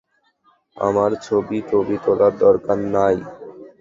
[0.77, 3.15] আমার ছবি টবি তোলার দরকার নাই।